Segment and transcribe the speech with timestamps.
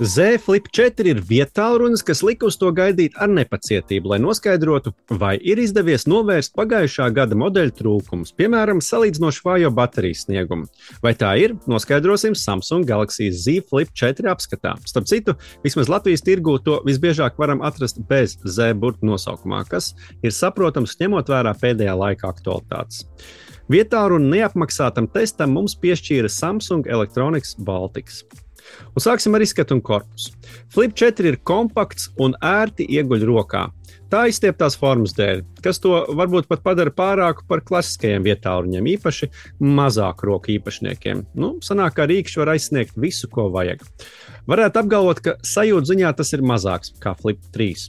[0.00, 5.34] Z Flip 4 ir vietālrunis, kas lika uz to gaidīt ar nepacietību, lai noskaidrotu, vai
[5.44, 10.70] ir izdevies novērst pagājušā gada modeļu trūkumus, piemēram, salīdzinoši vājo baterijas sniegumu.
[11.04, 14.72] Vai tā ir, noskaidrosim Samsung Galaxy Z Flip 4 apskatā.
[14.88, 15.36] Starp citu,
[15.66, 19.92] vismaz Latvijas tirgū to visbiežāk varam atrast bez Z burbuļu nosaukumā, kas
[20.24, 23.04] ir saprotams ņemot vērā pēdējā laika aktualitātes.
[23.68, 28.24] Vietā runa neapmaksātam testam mums piešķīra Samsung Electronics Baltics.
[28.94, 30.32] Un sāksim ar izskatu un korpusu.
[30.72, 33.68] Flip 4 ir kompakts un ērti ieguļ rokā.
[34.10, 39.28] Tā izstieptās formas dēļ, kas to varbūt pat padara pārāku par klasiskajiem vietāluņiem, īpaši
[39.62, 41.20] mazāku roku īpašniekiem.
[41.38, 43.84] Nu, sanāk, ka rīkšķi var aizsniegt visu, ko vajag.
[44.50, 47.86] Varētu apgalvot, ka sajūta ziņā tas ir mazāks kā Flip 3.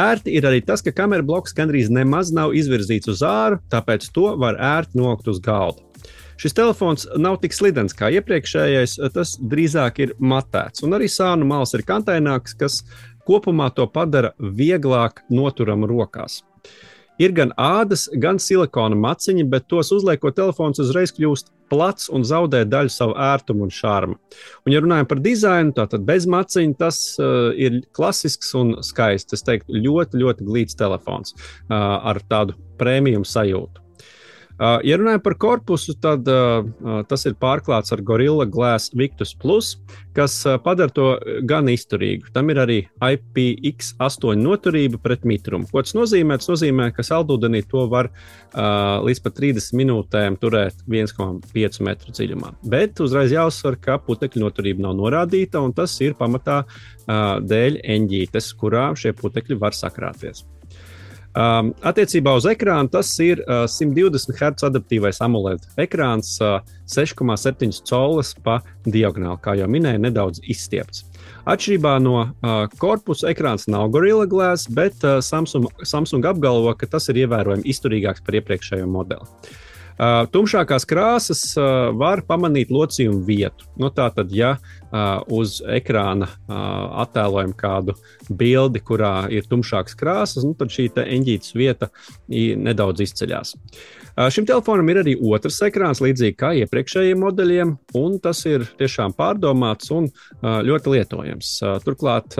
[0.00, 4.30] Ērti ir arī tas, ka kameras bloks gandrīz nemaz nav izvirzīts uz āru, tāpēc to
[4.40, 5.89] var ērti nolikt uz galda.
[6.40, 10.80] Šis telefons nav tik slidens kā iepriekšējais, tas drīzāk ir matēts.
[10.86, 12.78] Un arī sānu malas ir kantaināks, kas
[13.28, 16.40] kopumā to padara vieglāk noturamu rokās.
[17.20, 22.62] Ir gan ādas, gan silikona maciņi, bet tos uzliekot, telefons uzreiz kļūst plats un zaudē
[22.64, 24.16] daļu savu ērtumu un šarmu.
[24.64, 29.36] Un, ja runājam par dizainu, tad bez maciņa tas uh, ir klasisks un skaists.
[29.36, 33.89] Es teiktu, ļoti, ļoti glīts telefons uh, ar tādu prēmiju sajūtu.
[34.60, 39.32] Uh, ja runājam par korpusu, tad uh, uh, tas ir pārklāts ar Gorilla Glass Victus,
[39.40, 39.70] Plus,
[40.12, 41.06] kas padara to
[41.48, 42.28] gan izturīgu.
[42.34, 45.64] Tam ir arī IPX8 noturība pret mitrumu.
[45.70, 46.36] Ko tas nozīmē?
[46.42, 48.10] Tas nozīmē, ka saldūdenī to var
[49.06, 52.52] līdz pat 30 minūtēm turēt 1,5 metru dziļumā.
[52.74, 56.64] Bet uzreiz jāuzsver, ka putekļu noturība nav norādīta, un tas ir pamatā
[57.06, 60.44] dēļ eņģītes, kurā šie putekļi var sakrāties.
[61.40, 66.58] Um, attiecībā uz ekrānu tas ir uh, 120 Hz adaptīvais AMOLED ekrāns, uh,
[66.90, 71.06] 6,7 colas pa diagonāli, kā jau minēju, nedaudz izstiepts.
[71.48, 77.08] Atšķirībā no uh, korpusa ekrāns nav Gorilla Glass, bet uh, Samsung, Samsung apgalvo, ka tas
[77.08, 79.30] ir ievērojami izturīgāks par iepriekšējo modeli.
[80.00, 83.66] Uh, tumšākās krāsas uh, var pamanīt locījumu vietu.
[83.76, 86.30] Nu, Tātad, ja uh, uz ekrāna
[87.02, 87.92] attēlojam kādu
[88.32, 91.90] bildi, kurā ir tumšākas krāsas, nu, tad šī eņģītas vieta
[92.30, 93.52] nedaudz izceļas.
[94.32, 99.92] Šim telefonam ir arī otrs ekrāns, līdzīgi kā iepriekšējiem modeļiem, un tas ir tiešām pārdomāts
[99.94, 100.08] un
[100.42, 101.52] ļoti lietojams.
[101.86, 102.36] Turklāt,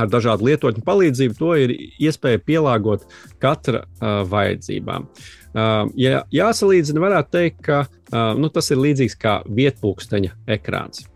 [0.00, 3.06] ar dažādu lietotņu palīdzību to ir iespēja pielāgot
[3.42, 5.08] katra uh, vajadzībām.
[5.54, 11.06] Uh, ja jāsalīdzina, varētu teikt, ka uh, nu, tas ir līdzīgs kā vietpūksteņa ekrāns.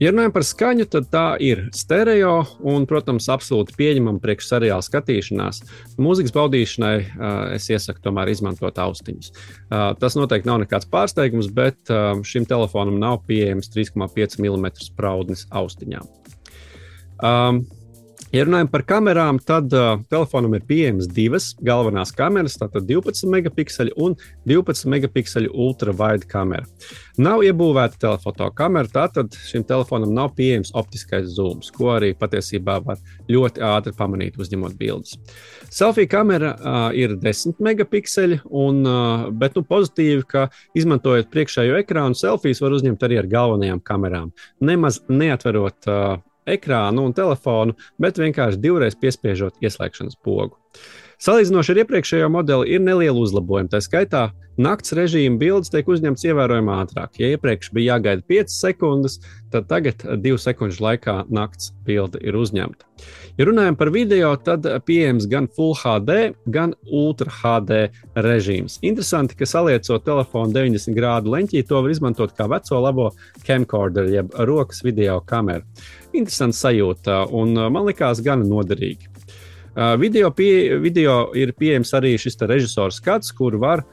[0.00, 5.58] Ja runājam par skaņu, tad tā ir stereo un, protams, absolūti pieņemama priekš seriāla skatīšanās.
[6.00, 6.94] Mūzikas baudīšanai
[7.58, 9.34] es iesaku tomēr izmantot austiņas.
[10.00, 11.92] Tas noteikti nav nekāds pārsteigums, bet
[12.24, 16.08] šim telefonam nav pieejams 3,5 mm spraudnis austiņām.
[17.22, 17.64] Um,
[18.30, 23.90] Ja runājam par kamerām, tad uh, telefonam ir pieejamas divas galvenās kameras, tātad 12 megapikseli
[23.98, 24.14] un
[24.46, 26.62] 12 megapikseli ultravide kamera.
[27.18, 33.02] Nav iebūvēta telefoto kamera, tātad šim telefonam nav pieejams optiskais zooms, ko arī patiesībā var
[33.26, 35.18] ļoti ātri pamanīt, uzņemot bildes.
[35.66, 40.46] Selfija kamera uh, ir 10 megapikseli, un, uh, bet nu, pozitīvi, ka
[40.78, 44.30] izmantojot priekšējo ekrānu, selfijas var uzņemt arī ar galvenajām kamerām,
[44.62, 46.20] nemaz neatverot uh,
[46.56, 50.58] ekrānu un telefonu, bet vienkārši divreiz piespiežot ieslēgšanas pogu.
[51.20, 53.68] Salīdzinoši ar iepriekšējo modeli ir neliela uzlabojuma.
[53.68, 57.18] Tā skaitā nakts režīma bildes tiek uzņemtas ievērojami ātrāk.
[57.20, 59.18] Ja iepriekš bija jāgaida 5 sekundes,
[59.52, 62.88] tad tagad 2 sekundžu laikā nakts bilde ir uzņemta.
[63.36, 67.82] Ja runājam par video, tad pieejams gan Full HD, gan Ultra HD
[68.16, 68.78] režīms.
[68.80, 73.10] Interesanti, ka saliecot telefonu 90 grādu leņķī, to var izmantot kā veco labo
[73.44, 75.68] camcorder, jeb rokas video kameru.
[76.16, 79.09] Interesants sajūta, un man likās gan noderīgi.
[79.74, 83.84] Video, pie, video ir pieejams arī šis režisors skats, kur var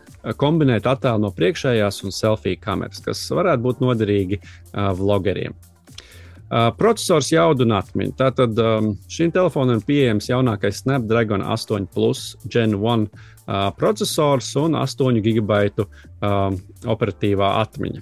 [0.42, 4.42] kombinēt attēlu no priekšējās un selfiju kameras, kas varētu būt noderīgi
[4.74, 5.54] vlogeriem.
[6.80, 8.14] Processors jaudu un atmiņu.
[8.18, 8.60] Tātad
[9.12, 15.60] šim telefonam ir pieejams jaunākais Snapdragon 8 Plus Gen 1 uh, processors un 8 GB
[15.84, 16.56] uh,
[16.88, 18.02] operatīvā atmiņa.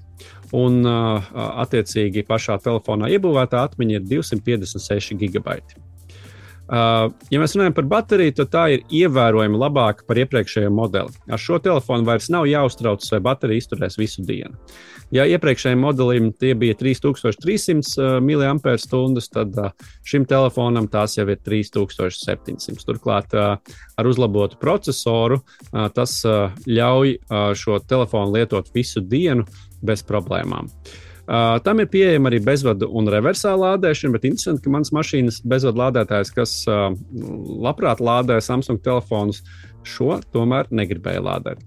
[0.56, 5.57] Un, attiecīgi, pašā telefonā iebūvētā atmiņa ir 256 GB.
[6.65, 11.13] Uh, ja mēs runājam par bateriju, tad tā ir ievērojami labāka par iepriekšējo modeli.
[11.29, 14.57] Ar šo telefonu vairs nav jāuztraucas, vai baterija izturēs visu dienu.
[15.13, 22.81] Ja iepriekšējiem modelim tie bija 3300 mAh, tad uh, šim telefonam tās jau ir 3700.
[22.88, 23.61] Turklāt uh,
[23.95, 29.45] ar uzlabotu procesoru uh, tas uh, ļauj uh, šo telefonu lietot visu dienu
[29.85, 30.65] bez problēmām.
[30.65, 35.39] Uh, Uh, tam ir pieejama arī bezvadu un reversā lādēšana, bet interesanti, ka mans mašīnas
[35.42, 36.92] bezvadu lādētājs, kas uh,
[37.66, 39.42] labprāt lādē Samsung telefonus,
[39.86, 41.63] šo tomēr negribēja lādēt.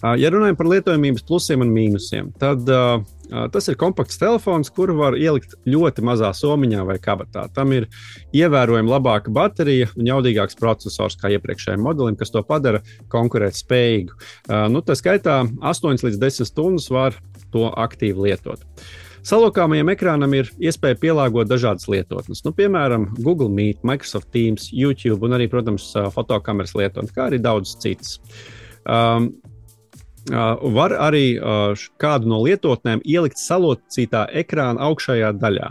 [0.00, 4.94] Uh, ja runājam par lietojamības plusiem un mīnusiem, tad uh, Tas ir kompakts telefons, kuru
[5.00, 7.46] var ielikt ļoti mazā somiņā vai kabatā.
[7.54, 7.88] Tam ir
[8.36, 14.20] ievērojami labāka baterija un jaudīgāks processors kā iepriekšējiem modelim, kas to padara konkurētspējīgu.
[14.70, 17.18] Nu, tā skaitā 8 līdz 10 stundas var
[17.56, 18.62] to aktīvi lietot.
[19.26, 25.34] Salokāmajam ekrānam ir iespēja pielāgot dažādas lietotnes, nu, piemēram, Google Meet, Microsoft Teams, YouTube un
[25.34, 28.20] arī, protams, fotokameras lietotnes, kā arī daudz citas.
[28.86, 29.32] Um,
[30.26, 35.68] Uh, var arī uh, kādu no lietotnēm ielikt salocītā ekrāna augšējā daļā,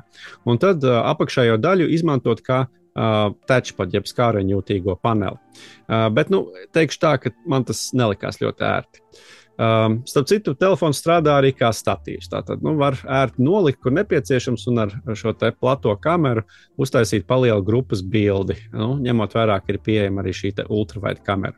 [0.47, 2.63] un tad uh, apakšējo daļu izmantot kā
[2.95, 5.35] touchpad, jeb skāriņjūtīgo paneli.
[6.15, 9.01] Bet, nu, teikšu tā, ka man tas nelikās ļoti ērti.
[9.55, 12.27] Um, starp citu, telefons strādā arī kā statīvs.
[12.31, 16.43] Tātad nu, var ērti nolikt, kur nepieciešams, un ar šo plato kameru
[16.81, 18.57] uztaisīt palielu grupas bildi.
[18.75, 21.55] Nu, ņemot vērā, ka ir pieejama arī šī ultravide kamera.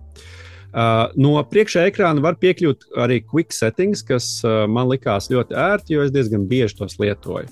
[0.68, 5.96] Uh, no priekšējā ekrāna var piekļūt arī quick settings, kas uh, man likās ļoti ērti,
[5.96, 7.50] jo es diezgan bieži tos lietoju.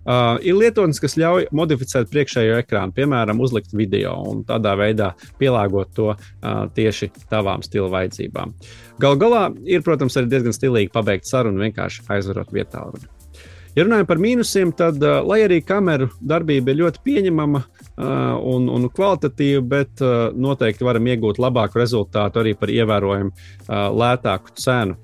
[0.00, 5.92] Uh, ir lietotnes, kas ļauj modificēt priekšējo ekrānu, piemēram, uzlikt video un tādā veidā pielāgot
[5.92, 8.54] to uh, tieši tavām stila vajadzībām.
[9.00, 12.86] Galu galā ir, protams, arī diezgan stilīgi pabeigt sarunu, vienkārši aizvarot vietā.
[13.76, 18.08] Ja runājam par mīnusiem, tad, uh, lai arī kameru darbība ir ļoti pieņemama uh,
[18.54, 24.56] un, un kvalitatīva, bet uh, noteikti varam iegūt labāku rezultātu arī par ievērojami uh, lētāku
[24.58, 24.96] cenu.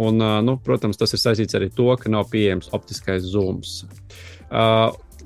[0.00, 0.16] Un,
[0.46, 3.80] nu, protams, tas ir saistīts arī ar to, ka nav pieejams optiskais zooms.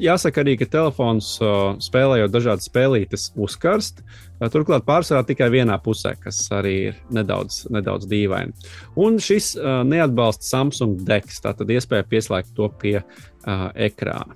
[0.02, 1.36] Jāsaka arī, ka telefons
[1.84, 4.02] spēlējot dažādas spēlītes uzkarst.
[4.50, 8.66] Turklāt pārsvarā tikai vienā pusē, kas arī ir nedaudz, nedaudz dīvaini.
[8.98, 9.52] Un šis
[9.86, 14.34] neatbalsta Samsung deks, tātad iespēja pieslēgt to pie uh, ekrāna.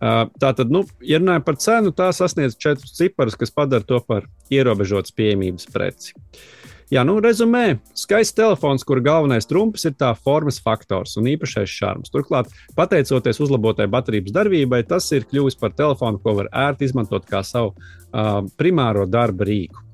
[0.00, 4.30] Uh, tātad, nu, ja runājam par cenu, tā sasniedz četrus ciparus, kas padara to par
[4.54, 6.14] ierobežotas pieejamības preci.
[6.14, 6.46] Uh,
[6.90, 12.10] Jā, nu, rezumē, skaists telefons, kur galvenais trumps ir tā formas faktors un īpašais šarms.
[12.10, 17.44] Turklāt, pateicoties uzlabotai baterijas darbībai, tas ir kļuvis par telefonu, ko var ērti izmantot kā
[17.46, 19.84] savu uh, primāro darba rīku.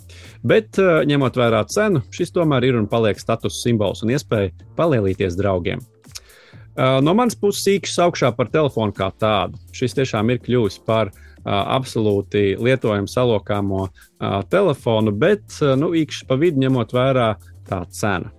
[0.40, 5.36] Bet, uh, ņemot vērā cenu, šis tomēr ir un paliek status simbols un iespēja palielīties
[5.36, 5.84] draugiem.
[6.76, 9.60] Uh, no manas puses īkšķis augšā par telefonu kā tādu.
[9.76, 13.86] Šis tiešām ir kļuvis par uh, absolūti lietojamu salokāmo
[14.50, 17.30] telefonu, bet nu, īkšķi pa vidu ņemot vērā
[17.68, 18.34] tā cena.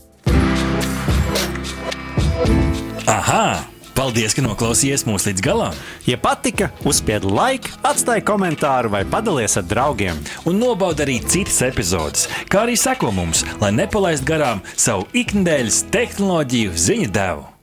[3.07, 3.63] Aha!
[3.97, 5.77] Paldies, ka noklausījāties mūsu līdz galam!
[6.05, 10.21] Ja patika, uzspiediet like, atstājiet komentāru vai padalieties ar draugiem.
[10.45, 16.77] Un nobaudiet arī citas epizodes, kā arī sekot mums, lai nepalaistu garām savu ikdienas tehnoloģiju
[16.77, 17.56] ziņu devumu.